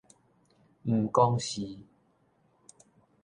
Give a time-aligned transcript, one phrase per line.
[0.81, 1.77] 毋講是